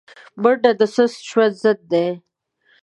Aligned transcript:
منډه 0.41 0.71
د 0.79 0.81
سست 0.95 1.19
ژوند 1.29 1.53
ضد 1.63 1.79
ده 1.91 2.05